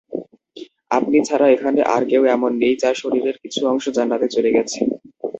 আপনি 0.91 1.17
ছাড়া 1.27 1.47
এখানে 1.49 1.79
আর 1.93 2.01
কেউ 2.11 2.23
এমন 2.35 2.51
নেই 2.61 2.73
যার 2.81 2.95
শরীরের 3.01 3.35
কিছু 3.43 3.59
অংশ 3.71 3.85
জান্নাতে 3.97 4.27
চলে 4.35 4.49
গেছে। 4.57 4.79